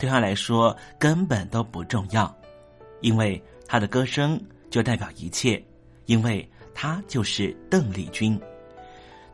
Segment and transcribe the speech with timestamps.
[0.00, 2.34] 对他来说根本都不重要，
[3.02, 4.40] 因为他的歌声
[4.70, 5.62] 就代表一切，
[6.06, 8.40] 因为他就是邓丽君。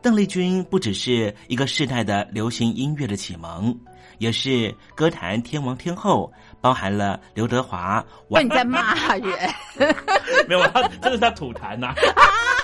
[0.03, 3.77] 邓丽君不只是一个世代的流行音乐的启蒙，
[4.19, 8.05] 也是歌坛天王天后，包含了刘德华。
[8.29, 9.33] 你在骂人？
[10.49, 11.95] 没有，他这是在吐痰呐。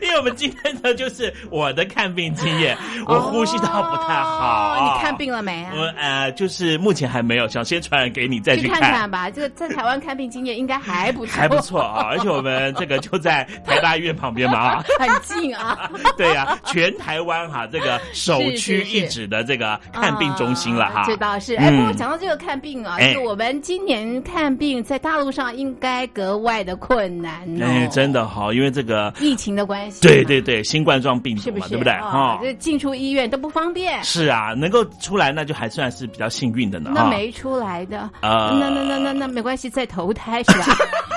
[0.00, 2.76] 因为我们今天呢，就是我的看病经验，
[3.06, 4.94] 我呼吸道不太好。
[4.96, 5.72] 你看病了没啊？
[5.74, 9.30] 我呃，就是目前还没有，想先传染给你再去看看吧。
[9.30, 12.06] 这个在台湾看病经验应该还不错，还不错啊。
[12.10, 15.90] 而且我们这个就在台大医院旁边嘛， 很近啊。
[16.16, 21.04] 对呀，全台湾哈这个首屈一指的这个看病中心了哈。
[21.06, 21.54] 这倒是。
[21.56, 27.64] 哎，不过讲到这个看病啊，就我们今年看病在大陆上应该格外的困难哦。
[27.64, 30.00] 哎，真的好，因为这个疫情的关系。
[30.00, 31.92] 对对对，新冠状病毒嘛，对不对？
[31.94, 34.02] 哈，这进出医院都不方便。
[34.02, 36.90] 是啊，能够出来那就还算是比较幸运的呢。
[36.94, 40.64] 那没出来的，那那那那那没关系，再投胎是吧？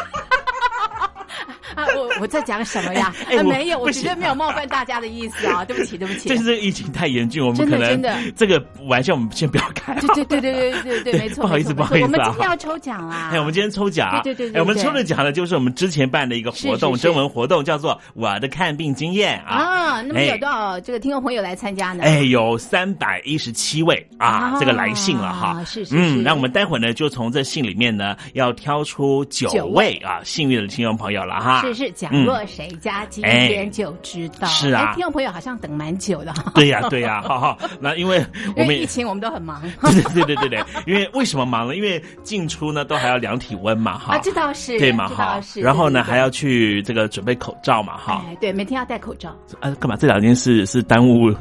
[1.75, 3.13] 啊，我我在讲什么呀？
[3.37, 5.63] 啊，没有，我绝对没有冒犯大家的意思啊！
[5.65, 6.29] 对不起，对不起。
[6.29, 9.93] 这是疫情太严峻，我们可能真的这个玩笑我们先不要开。
[9.95, 11.41] 对对对对对对对，没错。
[11.43, 12.07] 不好意思，不好意思啊。
[12.07, 13.29] 我们今天要抽奖啦！
[13.33, 14.57] 哎，我们今天抽奖，对对对。
[14.57, 19.55] 哎，我们抽的奖呢，就是我们之前办的一个活动，征文活动，叫做“我的看病经验”啊。
[19.55, 22.03] 啊，那么有多少这个听众朋友来参加呢？
[22.03, 25.63] 哎，有三百一十七位啊，这个来信了哈。
[25.65, 25.95] 是是。
[25.97, 31.64] 嗯，那我们待会儿呢，就从这信里面呢，要挑出九位啊幸运的听众朋友了哈。
[31.67, 32.45] 是是，讲落。
[32.45, 36.33] 谁家今天就知道是啊，听众朋友好像等蛮久的。
[36.53, 37.57] 对呀，对呀，哈哈。
[37.81, 38.23] 那因为
[38.55, 39.61] 我们疫情，我们都很忙。
[39.81, 41.75] 对对对对对，因为为什么忙呢？
[41.75, 44.15] 因为进出呢都还要量体温嘛，哈。
[44.15, 45.39] 啊，这倒是对嘛，哈。
[45.55, 48.23] 然后呢还要去这个准备口罩嘛，哈。
[48.39, 49.35] 对，每天要戴口罩。
[49.59, 49.95] 啊，干嘛？
[49.95, 51.33] 这两件事是耽误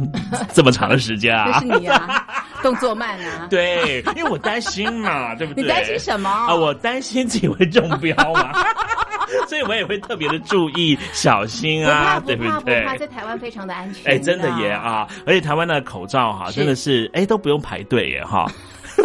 [0.52, 1.60] 这么长的时间啊？
[1.60, 2.26] 是你啊，
[2.62, 3.46] 动作慢啊。
[3.50, 5.62] 对，因为我担心嘛，对不对？
[5.62, 6.54] 你担心什么啊？
[6.54, 8.52] 我担心自己会中标嘛。
[9.48, 12.80] 所以我也会特别的注意、小心啊，对不对？
[12.82, 14.12] 不怕，在台湾非常的安全。
[14.14, 15.06] 哎，真的耶啊！
[15.26, 18.50] 而且台湾的口罩哈，真的是哎都不用排队耶哈。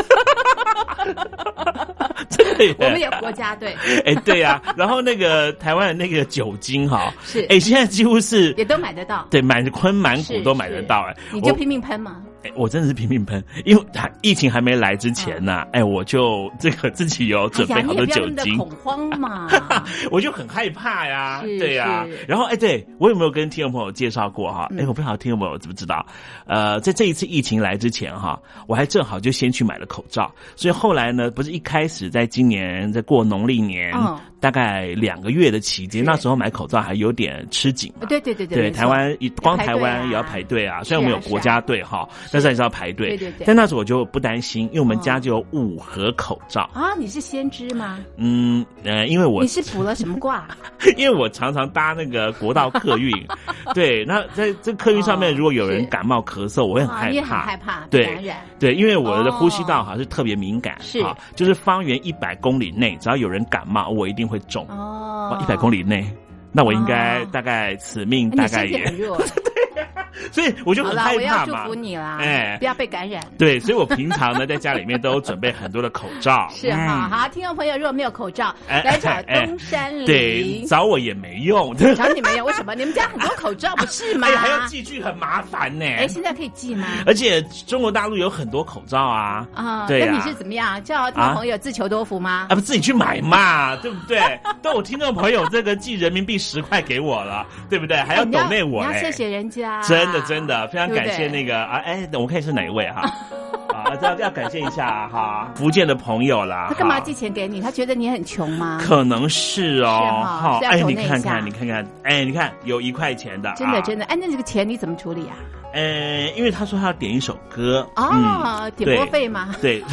[2.30, 3.75] 真的，我们有国家队。
[4.06, 4.62] 哎，对呀。
[4.75, 9.25] 然后那个台湾的那个酒精哈，是哎，现在几乎是也都买得到。
[9.30, 11.16] 对，满昆满谷都买得到哎。
[11.31, 12.21] 你就拼命喷嘛。
[12.44, 19.47] 哎，我真的是频频喷，因为还疫情还没来之前呢，哎，我就这个自己有准备好多酒精，恐慌嘛，
[20.09, 22.06] 我就很害怕呀，对呀。
[22.27, 24.69] 然后哎，对我有没有跟听众朋友介绍过哈？
[24.77, 26.06] 哎，我不知道听众朋友知不知道？
[26.45, 33.94] 呃，在这一次疫情来之前哈，我还正好就先去买了口罩，所以后来呢，不是一开始在今年在过农历年。
[34.39, 37.91] 大概两个月的期间，那时候买口罩还有点吃紧。
[38.07, 40.83] 对对对对，对台湾光台湾也要排队啊。
[40.83, 43.09] 虽然我们有国家队哈，但是还是要排队。
[43.09, 43.45] 对对对。
[43.45, 46.69] 但那时候我就不担心，因为我们家就有五盒口罩。
[46.74, 48.00] 啊，你是先知吗？
[48.18, 50.47] 嗯呃，因为我你是补了什么卦？
[50.97, 53.12] 因为我常常搭那个国道客运，
[53.75, 58.18] 对，那在这客运上面，如果有人感冒咳嗽，我会很害怕，害怕对
[58.57, 61.03] 对，因为我的呼吸道好像是特别敏感，是，
[61.35, 64.66] 就是方圆一百公里内，只要有人感冒，我一定会肿。
[64.70, 66.06] 哦，一百公里内，
[66.52, 68.86] 那我应该大概此命大概也。
[70.31, 71.63] 所以我就很害怕嘛。
[71.63, 73.24] 祝福你啦，哎，不要被感染。
[73.38, 76.48] 对，所以我平常呢在家里面都准备很多的口罩。
[76.56, 80.06] 是哈，好，听众朋友如果没有口罩，来找东山林。
[80.06, 81.75] 对，找我也没用。
[81.96, 82.75] 找你没用，为什么？
[82.75, 84.28] 你们家很多口罩不是吗？
[84.36, 85.86] 还要寄去，很麻烦呢。
[85.86, 86.88] 哎，现在可以寄吗？
[87.06, 89.48] 而且中国大陆有很多口罩啊。
[89.54, 90.81] 啊，对那你是怎么样？
[90.84, 92.48] 叫听众朋友自求多福吗？
[92.50, 94.19] 啊，不自己去买嘛，对不对？
[94.62, 97.98] 但我听众朋友这个寄人民币十块给我了，对不对？
[97.98, 99.81] 还要抖内我，要谢谢人家。
[99.89, 103.01] 真的，真的非常感谢那个啊，哎，我看是哪一位哈？
[103.74, 106.68] 啊，要要感谢一下哈，福建的朋友啦。
[106.69, 107.62] 他干嘛寄钱给你？
[107.62, 108.80] 他觉得你很穷吗？
[108.81, 110.24] 可能是哦。
[110.41, 114.06] 好，哎，你看看，你看看，哎，你看有一块钱的，真的真的。
[114.06, 115.36] 哎，那这个钱你怎么处理啊？
[115.74, 119.56] 呃，因为他说他要点一首歌哦，点播费吗？
[119.62, 119.83] 对。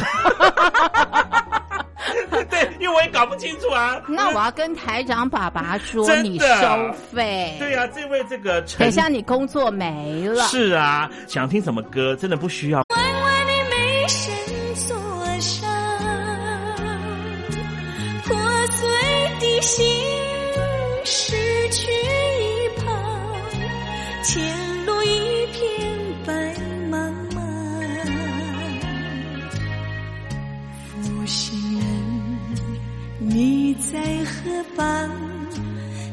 [2.49, 4.01] 对，因为我也搞不清楚啊。
[4.07, 7.55] 那我要跟台长爸爸说，你收费。
[7.59, 10.43] 对呀，这位这个，等下你工作没了。
[10.45, 12.83] 是啊，想听什么歌，真的不需要。
[18.23, 18.35] 破
[18.71, 18.89] 碎
[19.39, 19.85] 的心
[34.27, 35.09] 何方？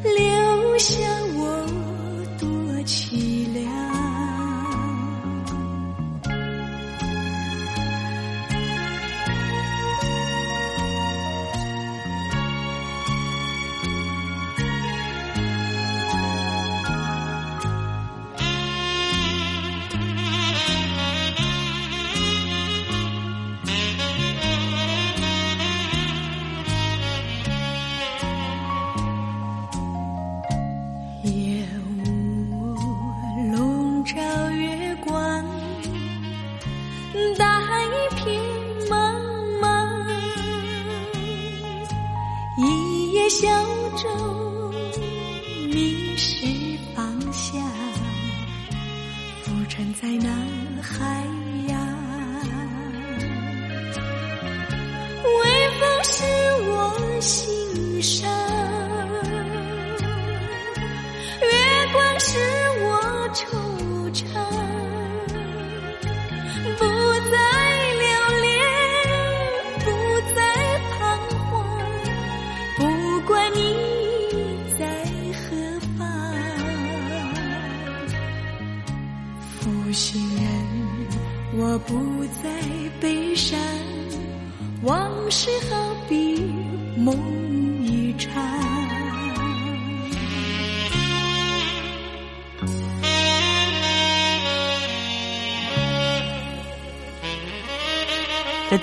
[0.02, 0.94] 留下
[1.36, 1.66] 我
[2.38, 2.48] 多
[2.84, 3.93] 凄凉。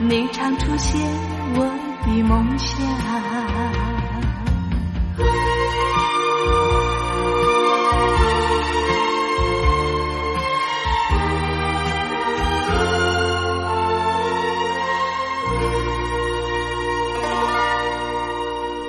[0.00, 1.00] 你常出现
[1.56, 1.64] 我
[2.06, 2.78] 的梦乡。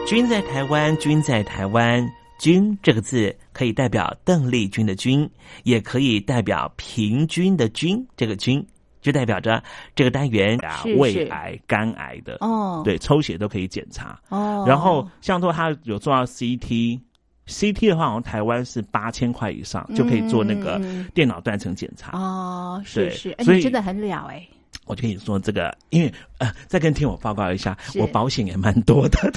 [0.05, 2.07] 君在台湾，君在台湾，
[2.39, 5.27] 君这个字可以代表邓丽君的君，
[5.63, 8.07] 也可以代表平均的均。
[8.15, 8.63] 这个均
[9.01, 9.61] 就代表着
[9.95, 14.65] 这个单元啊，胃癌、肝癌的哦，对，抽血都可以检查哦。
[14.67, 20.81] 然后像说他有做到 CT，CT 的话，好像台湾是八千块以上就可以做那个
[21.13, 22.81] 电脑断层检查哦。
[22.85, 24.45] 是是，所以真的很了哎。
[24.85, 29.31] 我就跟你说这个，因为呃，再跟听我报告一下，我保险也蛮多的。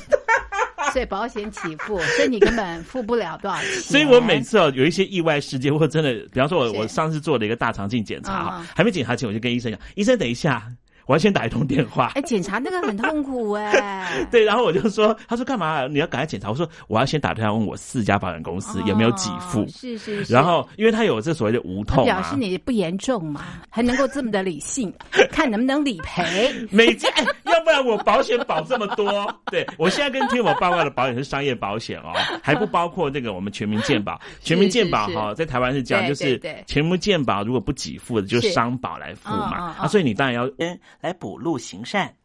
[0.95, 3.73] 所以保险起付， 所以你根本付不了多少钱。
[3.81, 10.67] 所以我每次哦有一些意外事件，或真的，比方说我我上次做了一个大肠镜检查，还没检查前，我就跟医生讲，医生等一下。
[11.07, 12.13] 我要先打一通电话。
[12.15, 14.27] 哎，检查那个很痛苦哎。
[14.31, 15.87] 对，然后我就说，他说干嘛？
[15.87, 16.49] 你要赶快检查。
[16.51, 19.67] 我说我要先打电话问我四家保险公司有没有给付。
[19.69, 20.33] 是是是。
[20.33, 24.93] 然后，因为他有这所谓的无痛，表示你不严重嘛，还能够这么的理性，
[25.31, 26.23] 看能不能理赔。
[26.71, 27.09] 每家，
[27.45, 29.33] 要不然我保险保这么多。
[29.47, 34.21] 对，我现在跟听我报告的保险是商业保险哦， 还不包括那个我们全民健保。
[34.41, 39.75] 全民健保哈，在台湾是这样，就是全民健保如果不给付的，就是商保来付嘛。
[39.79, 40.79] 啊，所以你当然要嗯。
[41.03, 42.17] 来补路行善。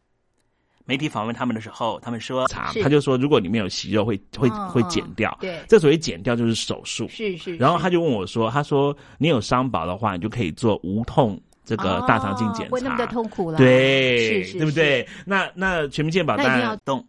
[0.86, 5.38] 媒体访问他们的时候，他们说，他就说，如果里面有息肉，会会会剪掉。
[5.42, 7.06] 对，这所谓剪掉就是手术。
[7.10, 7.58] 是是。
[7.58, 15.06] 然后他就问我说：“他说你有伤保的话，你就可以做无痛这个大肠镜检查，不那么的痛苦了。”对，是是，对不对？
[15.26, 17.06] 那那全民健保当然要动。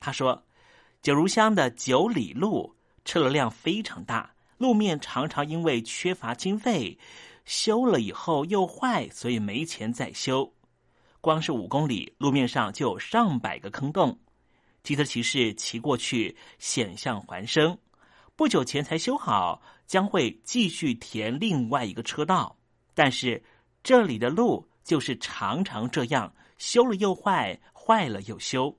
[0.00, 0.42] 他说，
[1.00, 4.28] 九如乡的九里路车流量非常大，
[4.58, 6.98] 路面常常因为缺乏经费，
[7.44, 10.52] 修了以后又坏，所以没钱再修。
[11.22, 14.18] 光是五公里路面上就有上百个坑洞，
[14.82, 17.78] 机车骑士骑过去险象环生。
[18.34, 22.56] 不久前才修好，将会继续填另外一个车道。
[22.92, 23.40] 但是
[23.84, 28.76] 这里的路就是常常这样，修了又坏，坏了又修。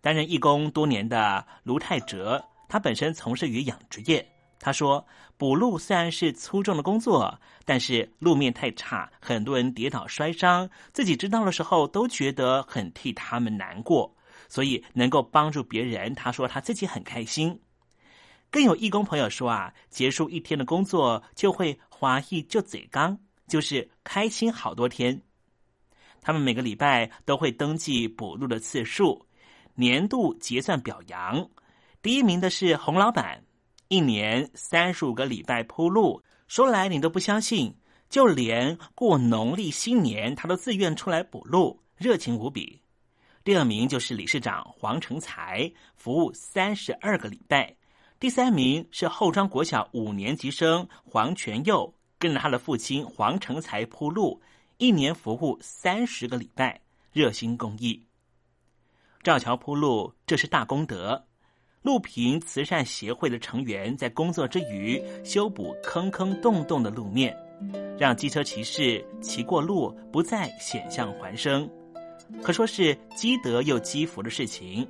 [0.00, 4.31] 担任义工多年的卢泰哲，他本身从事于养殖业。
[4.64, 5.04] 他说
[5.36, 14.14] ：“补路虽然是粗重的工作，但是路面太差，很多人跌倒摔伤，自己知道的时候都觉得很替他们难过。
[14.48, 17.60] 所以能够帮助别人，他说他自己很开心。
[18.52, 25.20] 更有义工朋友说啊，结束一天的工作就会华裔就嘴刚，就是开心好多天。
[26.20, 29.26] 他们每个礼拜都会登记补路的次数，
[29.74, 31.50] 年度结算表扬。
[32.00, 33.42] 第一名的是洪老板。”
[33.92, 37.76] 一年三十五个礼拜铺路，说来你都不相信。
[38.08, 42.80] 就连过农历新年，他都自愿出来补路，热情无比。
[43.44, 47.76] 第二名就是理事长黄成才，服务三十二个礼拜。
[48.18, 54.40] 第三名是后庄国小五年级生黄全佑，跟着他的父亲黄成才铺路，
[54.78, 56.80] 一年服务三十个礼拜，
[57.12, 58.06] 热心公益。
[59.22, 61.26] 赵桥铺路，这是大功德。
[61.82, 67.36] 路平慈善协会的成员在工作之余修补坑坑洞洞的路面，
[67.98, 71.68] 让机车骑士骑过路不再险象环生，
[72.40, 74.86] 可说是积德又积福的事情。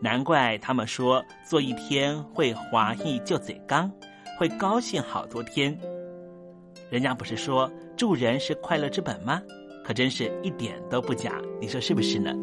[0.00, 3.88] 难怪他们说做一天会华裔就嘴刚，
[4.36, 5.78] 会高兴好多天。
[6.90, 9.40] 人家不是说助人是快乐之本吗？
[9.84, 12.34] 可真是一点都不假，你说是不是呢？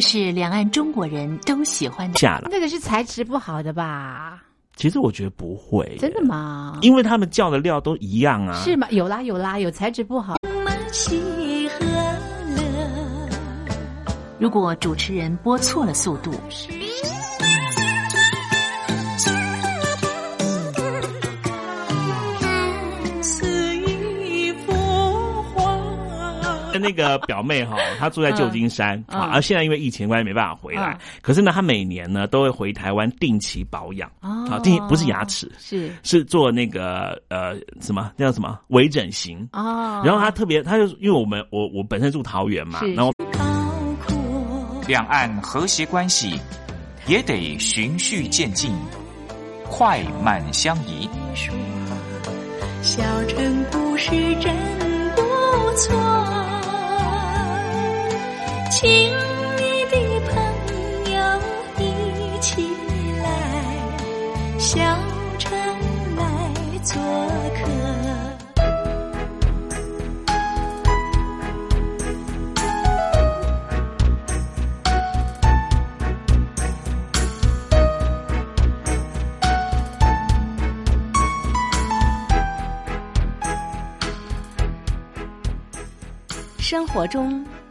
[0.00, 2.18] 这是两岸中国人都喜欢的。
[2.18, 4.42] 下了，那个是材质不好的吧？
[4.74, 6.78] 其实我觉得不会，真的吗？
[6.80, 8.58] 因为他们叫的料都一样啊。
[8.64, 8.88] 是吗？
[8.92, 10.36] 有啦有啦，有材质不好。
[14.38, 16.32] 如果主持人播错了速度。
[26.80, 30.98] 那个表妹哈， 她住在旧金山啊，而现在因为疫情关系没办法回来。
[31.22, 40.02] 可是呢，她每年呢都会回台湾定期保养啊，定不是牙齿，是是做那个呃什么叫什么微整形啊。
[40.04, 43.12] 然后她特别，她就因为我们我我本身住桃园嘛，然后
[44.88, 46.38] 两岸和谐关系
[47.06, 48.72] 也得循序渐进，
[49.68, 51.08] 快慢相宜。
[52.82, 54.56] 小城故事真
[55.14, 55.22] 不
[55.76, 56.39] 错。
[58.70, 59.96] 请你的
[60.30, 60.32] 朋
[61.12, 61.18] 友
[61.76, 62.62] 一起
[63.20, 63.26] 来，
[64.58, 64.78] 小
[65.38, 65.50] 城
[66.16, 66.22] 来
[66.84, 66.94] 做
[67.56, 67.60] 客。
[86.58, 87.44] 生活中。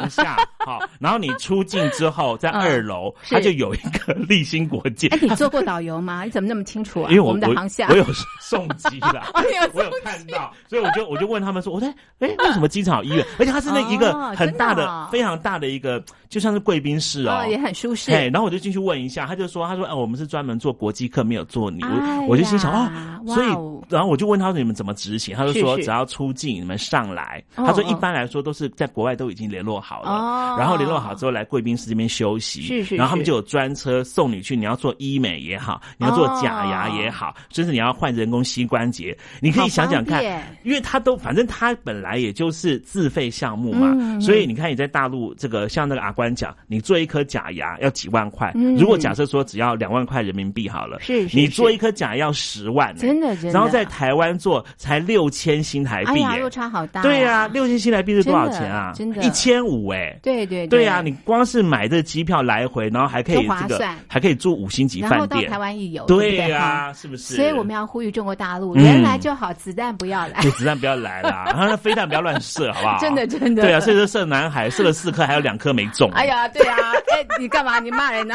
[0.00, 5.08] 二行下， 好，然后你出境之后，在二楼，它就有一个立新国际。
[5.08, 6.24] 哎，你做过导游吗？
[6.24, 7.10] 你怎么那么清楚啊？
[7.10, 8.04] 因为我们的航下，我有
[8.40, 9.22] 送机的，
[9.74, 11.88] 我有看到，所以我就我就问他们说，我说
[12.20, 13.24] 哎，为什么机场医院？
[13.38, 18.12] 而且它是那一个很大的、非常大的一个，就像是贵宾室哦，也很舒适。
[18.12, 21.80] 哎，然后我就进去问一下，他就说，他说，哎，我们是专门做国际客，没有做你。
[22.28, 22.90] 我就心想，哦，
[23.26, 23.46] 所以，
[23.88, 25.34] 然后我就问他说，你们怎么执行？
[25.34, 27.42] 他就说，只要出境，你们上来。
[27.54, 30.56] 他说，一般来说都是在国外都已经联络好了。
[30.58, 40.22] 然后联络好之后来贵宾室这边休息，是是然后他们就有专车送你去，你要做医美也好，你要做假牙也好，甚至你要换人工膝关节，你可以想想看
[40.62, 51.36] 因为他都反正他本来也就是自费项目嘛，嗯所以你看你在大陆这个像那个阿关讲，你做一颗假牙要几万块，嗯如果假设说只要两万块人民币好了，是是是。
[51.36, 53.50] 你做一颗假牙要十万呢、真的真的。
[53.52, 57.00] 然后在台湾做才六千新台币、哎呀，耶落差好大。
[57.02, 58.92] 对呀、六千新台币是多少钱啊？
[58.94, 60.18] 真的一千五哎。
[60.22, 65.42] 对对对呀、你光是买这机票来回，然后还可以划这个算，还可以住五星级饭店然后。
[65.42, 67.36] 到台湾一游，对呀、哈是不是？
[67.36, 70.40] 所以我们要呼吁中国大陆，嗯人来就好，子弹不要来。
[70.42, 72.98] 对子弹不要来啦，然 后那飞弹不要乱射，好不好？
[72.98, 76.10] 真的真的对啊，所以说射南海射了四颗，还有两颗没中。
[76.12, 77.78] 哎呀，对啊，哎，你干嘛？
[77.80, 78.34] 你骂人呢？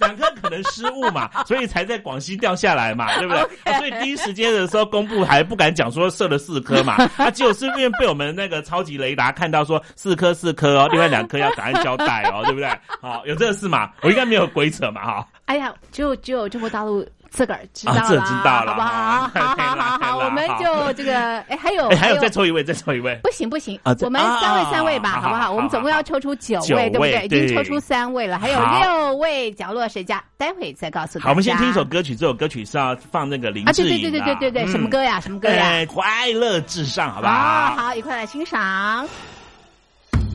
[0.00, 3.40] 两颗可能失误嘛，所以才在广西掉下来嘛，对不对？
[3.72, 12.68] 啊所以第一时间的时候公布还不敢讲说射了四颗嘛，啊， 结果是因为被我们那个超级雷达看到说四颗四颗哦，另外两颗要赶快交代哦，对不对？
[13.00, 13.90] 好，有这个事嘛？
[14.02, 15.26] 我应该没有鬼扯嘛，哈。
[15.46, 18.90] 哎呀，只有只有中国大陆自个儿知道啊啦，这知道了好不好？
[19.40, 23.18] 好好好好，我们就这个，哎，还有哎，还有再抽一位，再抽一位。
[23.22, 25.42] 不行不行啊，我们三位啊三位吧，好好不好？
[25.44, 27.28] 好我们总共要抽出九九位，对不对？
[27.28, 31.24] 对已经抽出三位了，还有好六位角落谁家，待会再告诉大家。
[31.24, 35.20] 好，我们先听一首歌曲，这首歌曲是要放那个林啊，志颖对对对对对对对，什么歌呀？
[35.20, 35.64] 什么歌呀？
[35.64, 37.84] 哎，快乐至上，好不啊，好？
[37.84, 39.06] 好，一块来欣赏。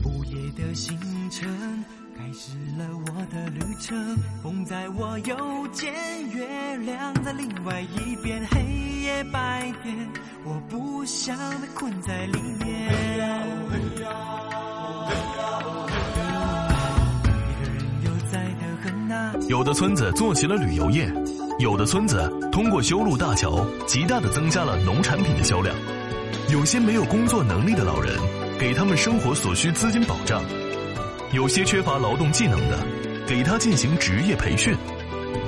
[0.04, 0.98] 午夜的星
[1.30, 1.84] 辰
[2.36, 5.34] 开始了我的旅程，风在我右
[5.72, 5.90] 肩，
[6.34, 8.60] 月亮在另外一边，黑
[9.00, 9.96] 夜白天，
[10.44, 12.92] 我不想被困在里面。
[12.92, 13.40] 一个人
[18.04, 19.32] 悠哉的很啊。
[19.48, 21.10] 有的村子做起了旅游业，
[21.58, 25.74] 有的村子通过修路大桥，极大的增加了农产品的销量。
[26.52, 28.14] 有些没有工作能力的老人，
[28.60, 30.42] 给他们生活所需资金保障；
[31.32, 32.78] 有些缺乏劳动技能的，
[33.26, 34.74] 给他进行职业培训。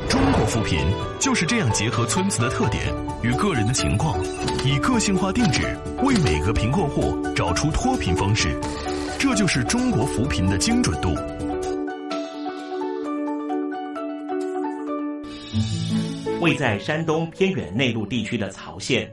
[0.09, 0.79] 中国扶贫
[1.21, 4.19] 就是这样结合村子的特点与个人的情况，
[4.65, 5.63] 以个性化定制
[6.03, 8.59] 为每个贫困户找出脱贫方式。
[9.19, 11.15] 这就是中国扶贫的精准度。
[16.41, 19.11] 位在山东偏远内陆地区的曹县，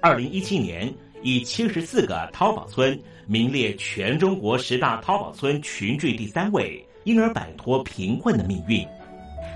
[0.00, 8.86] 二零一七年以七十四个淘宝村名列全中国十大淘宝村群聚第三位，因而摆脱贫困的命运。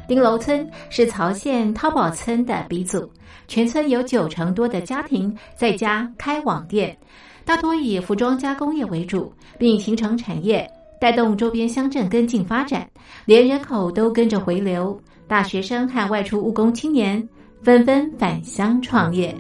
[0.09, 3.11] 丁楼村是曹县淘宝村的鼻祖，
[3.47, 6.97] 全村有九成多的家庭在家开网店，
[7.45, 10.69] 大多以服装加工业为主，并形成产业，
[11.01, 12.89] 带动周边乡镇跟进发展，
[13.25, 15.01] 连人口都跟着回流。
[15.29, 17.27] 大学生和外出务工青年
[17.63, 19.35] 纷纷返乡创业。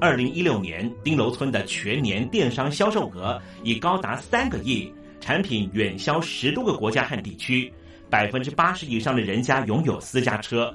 [0.00, 7.72] 二零一六年，丁楼村的全年电商销售额已高达三个亿，产品远销十多个国家和地区，
[8.08, 10.72] 百分之八十以上的人家拥有私家车。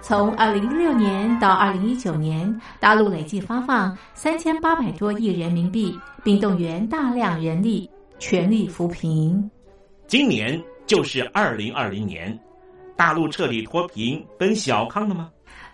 [0.00, 9.50] 从二零一六年到二零一九年，大陆累计发放三千八百多亿人民币，并动员大量人力，全力扶贫。
[10.06, 12.38] 今年就是二零二零年，
[12.96, 15.28] 大陆彻底脱贫奔小康了吗？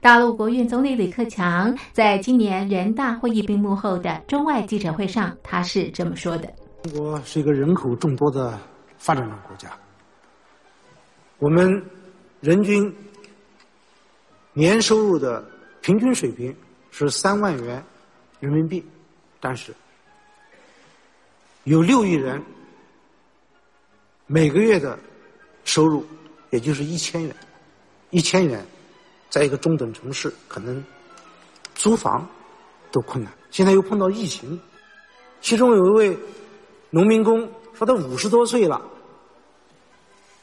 [0.04, 6.52] 大陆国务院总理李克强在今年人大会议闭幕后的中外记者会上，他是这么说的
[6.84, 8.60] ：“中国是一个人口众多的
[8.98, 9.70] 发展中国家，
[11.38, 11.82] 我们
[12.40, 12.94] 人均
[14.52, 15.42] 年收入的
[15.80, 16.54] 平均水平
[16.90, 17.82] 是三万元
[18.40, 18.84] 人民币，
[19.40, 19.74] 但是
[21.62, 22.42] 有六亿人
[24.26, 24.98] 每个月的
[25.64, 26.04] 收入
[26.50, 27.34] 也就是一千元，
[28.10, 28.62] 一千元。”
[29.34, 30.80] 在一个中等城市，可能
[31.74, 32.24] 租房
[32.92, 33.32] 都困难。
[33.50, 34.60] 现在又碰到疫情，
[35.40, 36.16] 其中有一位
[36.90, 38.80] 农民工说他五十多岁了，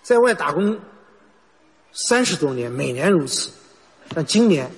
[0.02, 0.78] 在外打工
[1.94, 3.50] 三十多年，每年如此，
[4.14, 4.70] 但今年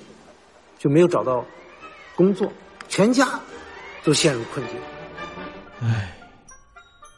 [0.78, 1.44] 就没有找到
[2.16, 2.54] 工作，
[2.88, 3.40] 全家
[4.04, 4.76] 都陷入困境。
[5.82, 6.23] 唉。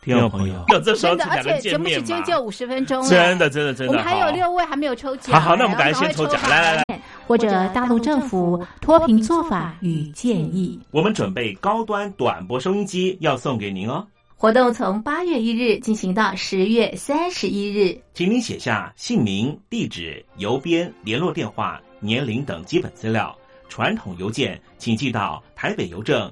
[0.06, 3.92] 听众朋友，有这时候真的，而且节目时间就五十分钟了，真的，真的，真的。
[3.92, 5.34] 我们还有六位还没有抽奖。
[5.34, 10.80] 好好，那我们赶快先抽奖，来来来，或者大陆政府脱贫做法与建议。
[10.92, 14.06] 我们准备高端短波收音机要送给您哦。
[14.38, 23.36] 活动从八月一日进行到十月三十一日，请您写下姓名、地址、邮编、联络电话、年龄等基本资料。
[23.68, 26.32] 传统邮件请寄到台北邮政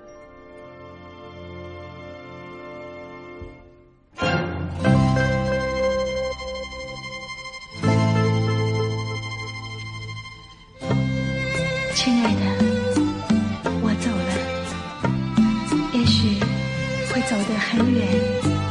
[17.81, 18.07] 很远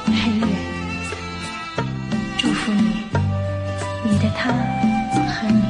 [0.06, 0.48] 很远。
[2.38, 2.94] 祝福你，
[4.08, 5.64] 你的他和你。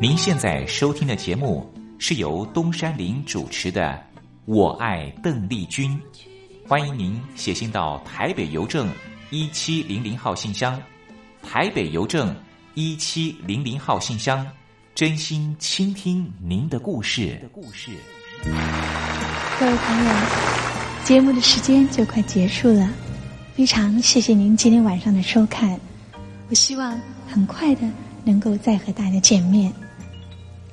[0.00, 3.90] 您现在收听的节目是由东山林主持的
[4.46, 5.90] 《我爱邓丽君》，
[6.66, 8.88] 欢迎您写信到台北邮政
[9.28, 10.80] 一七零零号信箱，
[11.42, 12.34] 台北邮政
[12.72, 14.46] 一七零零号信箱，
[14.94, 17.40] 真心倾听您的故事。
[17.50, 17.90] 故事。
[19.58, 20.12] 各位朋友，
[21.02, 22.90] 节目的时间就快结束了，
[23.54, 25.80] 非常谢谢您今天晚上的收看。
[26.50, 27.88] 我希望很快的
[28.22, 29.72] 能够再和大家见面。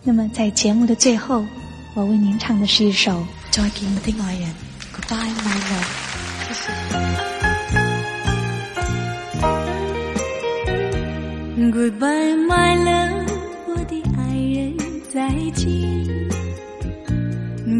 [0.04, 1.46] 那么在节目的最后，
[1.94, 4.50] 我为您唱的是一首《再見我的爱人》
[4.94, 5.88] ，Goodbye my love，
[6.44, 6.74] 謝謝。
[11.72, 13.19] Goodbye my love，
[15.20, 15.68] 再见。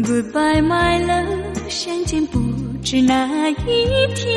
[0.04, 2.38] Goodbye my love，相见不
[2.82, 3.54] 知哪一
[4.14, 4.28] 天。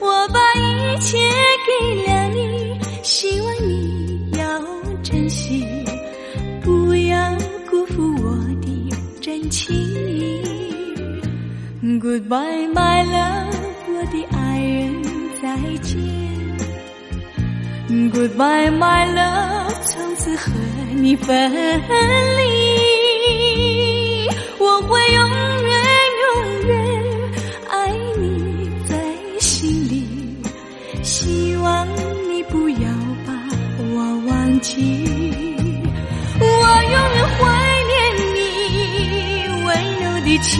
[0.00, 1.16] 我把一切
[1.64, 4.60] 给了你，希望你要
[5.04, 5.64] 珍惜。
[6.64, 7.32] 不要
[7.70, 8.66] 辜负我的
[9.20, 9.76] 真情。
[12.00, 13.54] Goodbye, my love，
[13.90, 15.00] 我的爱人
[15.40, 15.94] 再见。
[17.88, 20.50] Goodbye, my love，从此和
[21.02, 22.46] 你分离。
[24.58, 25.28] 我会永
[25.62, 25.70] 远
[26.22, 26.26] 永
[26.66, 26.74] 远
[27.68, 27.72] 爱
[28.18, 28.96] 你在
[29.38, 29.94] 心里，
[31.02, 31.86] 希望
[32.30, 32.88] 你不要
[33.26, 33.32] 把
[33.78, 33.94] 我
[34.26, 34.74] 忘记。
[36.40, 37.42] 我永远怀
[37.86, 37.94] 念
[38.34, 38.38] 你
[39.64, 39.68] 温
[40.02, 40.54] 柔的情，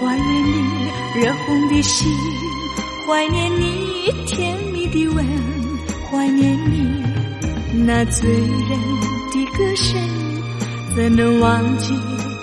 [0.00, 0.56] 怀念你
[1.20, 2.08] 热红的心，
[3.06, 3.64] 怀念你
[4.26, 5.26] 甜蜜的吻，
[6.10, 7.02] 怀念你
[7.84, 8.78] 那醉人
[9.56, 10.00] 歌声，
[10.96, 11.94] 怎能忘记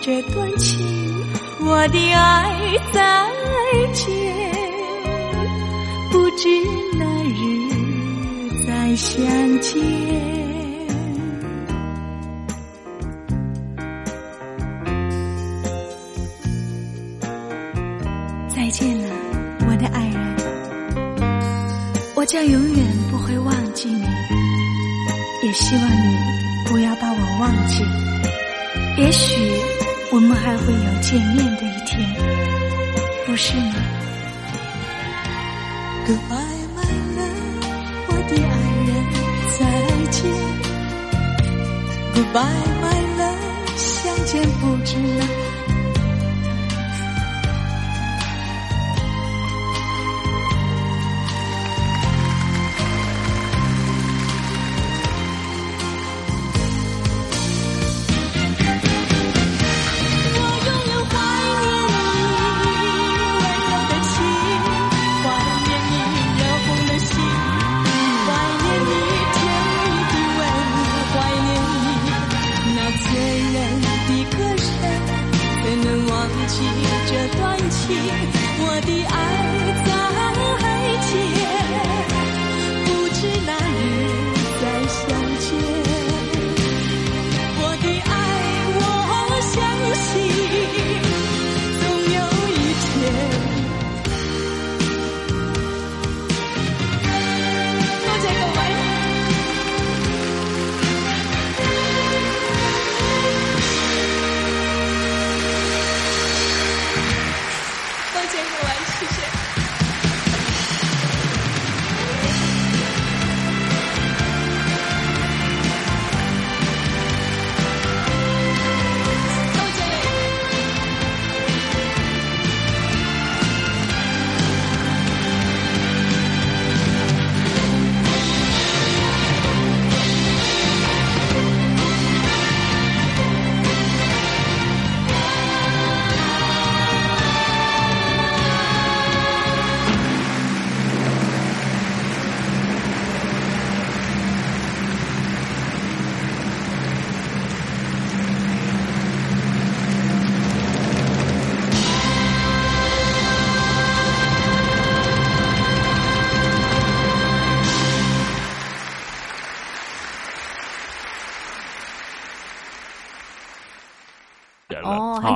[0.01, 0.77] 这段情？
[1.61, 3.01] 我的爱再
[3.93, 4.07] 见，
[6.11, 6.47] 不知
[6.97, 7.35] 哪日
[8.65, 9.17] 再相
[9.59, 9.81] 见。
[18.49, 19.09] 再见了，
[19.67, 20.35] 我的爱人，
[22.15, 24.05] 我将永远不会忘记你，
[25.43, 26.38] 也希望你
[26.69, 27.84] 不要把我忘记。
[28.95, 29.51] 也许
[30.12, 31.99] 我们还会有见面的一天，
[33.25, 33.73] 不是吗
[36.05, 36.86] ？Goodbye my
[37.17, 37.65] love，
[38.08, 38.53] 我的爱
[38.86, 38.89] 人
[39.58, 39.60] 再
[40.12, 40.17] 见。
[42.13, 45.25] Goodbye my love，相见不知哪。
[76.61, 76.65] 你
[77.07, 78.38] 这段情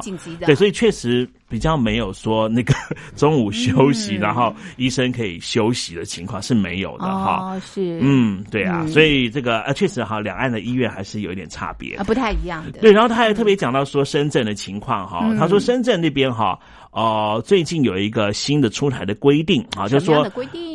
[0.04, 0.46] 紧急的。
[0.46, 2.74] 对，所以确实比较没有说那个
[3.16, 7.54] 中午休息，嗯然后医生可以休息的情况是没有的哈。
[7.56, 12.04] 哦，是，嗯，对啊，嗯所以这个呃，确实哈，两岸的医院还是有一点差别啊，。
[12.04, 12.80] 不太一样的。
[12.80, 16.60] 对，然后他还特别讲到说深圳的情况哈，嗯他说深圳那边哈，
[16.93, 20.25] 呃，最近有一个新的出台的规定啊，就是说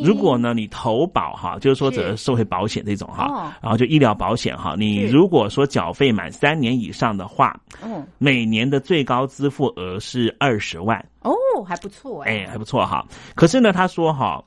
[0.05, 11.33] 如果呢你投保哈，就是说是这社会保险这种哦哈，然后就医疗保险哈，你如果说缴费满三年以上的话，嗯，每年的最高支付额是二十万，哦，
[11.67, 12.45] 还不错哎。
[12.45, 13.07] 哎，还不错哈。
[13.35, 14.43] 可是呢，他说哈。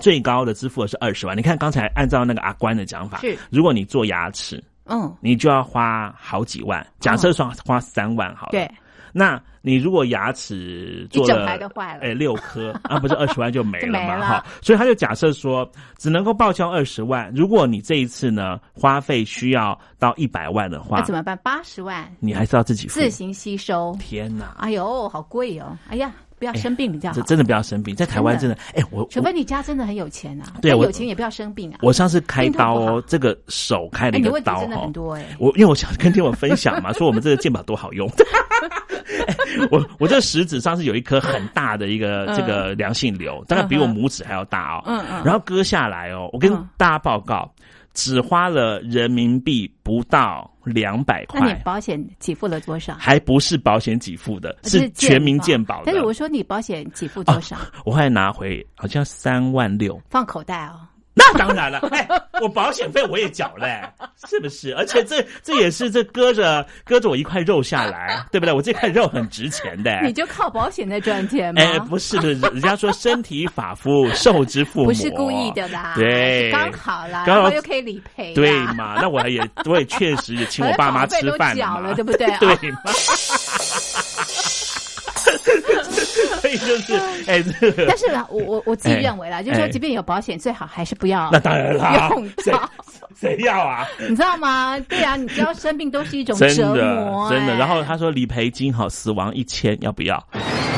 [0.00, 1.36] 最高的支付额是二十万。
[1.36, 6.84] 你看刚才按照那个阿关的讲法，是如果你做牙齿，嗯，你就要花好几万。
[7.00, 8.70] 假设说花三万好了，对，
[9.16, 21.38] 那你如果牙齿做一整了排都坏了哎六颗， 啊不是二十万就没了嘛哈，所以他就假设说只能够报销二十万，如果你这一次呢花费需要到一百万的话，那怎么办？
[21.44, 23.08] 八十万你还是要自己付自。
[23.08, 23.96] 行吸收。
[24.00, 24.56] 天哪！
[24.58, 25.78] 哎呦，好贵哦！
[25.88, 26.12] 哎呀，
[26.52, 27.22] 不要生病比较好这。
[27.22, 31.78] 真的不要生病，在台湾真的，哎，我除非你家真的很有钱啊，对我有钱也不要生病啊。
[31.82, 35.24] 我上次开刀哦，这个手开了哎，一个刀哈很多哎。
[35.38, 38.08] 我因为我想跟听我分享嘛， 说我们这个健保多好用。
[39.26, 39.34] 哎
[39.70, 44.82] 我我这食指上是有一颗很大的一个嗯这个良性瘤，大概比我拇指还要大哦。
[44.86, 47.50] 嗯嗯然后割下来哦，我跟嗯大家报告，
[47.94, 52.94] 只花了人民币不到两百块那你块，保险给付了多少？
[52.94, 55.84] 还不是保险给付的，是全民健保的。
[55.86, 57.56] 但是我说你保险给付多少？
[57.84, 59.98] 我后来拿回好像三万六。
[60.10, 60.80] 放口袋哦。
[61.32, 62.06] 那当然了，哎，
[62.40, 63.80] 我保险费我也缴嘞、
[64.28, 64.74] 是不是？
[64.74, 68.52] 而且这这也是这割着割着我一块肉下来，对不对？
[68.52, 71.62] 我这块肉很值钱的、你就靠保险在赚钱吗？
[71.62, 78.96] 哎，不是的，人家说身体发肤受之父母，不是故意的啦，对，刚好啦，刚好然后又可以理赔，对嘛？
[79.00, 82.80] 那我也我也确实也请我 爸妈吃饭了对不对啊 对嘛？
[86.40, 86.94] 所以就是
[87.26, 92.70] 哎，这个但是啦，我我我自己哎认为啦，就是说，哎即便有保险，最好还是不要那当然啦用到，
[93.20, 93.86] 谁要啊？
[94.08, 94.78] 你知道吗？
[94.88, 97.52] 对啊，你知道生病都是一种折的磨，真的。
[97.52, 100.22] 哎然后他说理赔金好，死亡一千，要不要？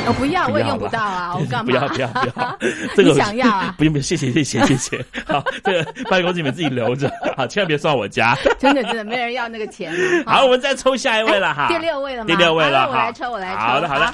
[0.06, 1.70] 我不要，我也用不到啊，我干嘛？
[1.70, 2.58] 不要不要不要，
[2.94, 3.74] 这个你想要啊？
[3.76, 5.04] 不用不用，谢谢谢谢谢谢。
[5.26, 8.36] 好，这个办公室你们自己留着，好，千万别算我家。
[8.58, 9.92] 真的真的没人要那个钱
[10.26, 10.34] 啊。
[10.34, 11.66] 好，我们再抽下一位了哈。
[11.68, 12.26] 第六位了吗？
[12.28, 13.58] 第六位了我来抽，我来抽。
[13.58, 14.04] 好的好的。